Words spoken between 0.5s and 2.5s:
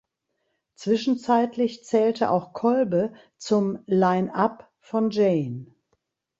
Zwischenzeitlich zählte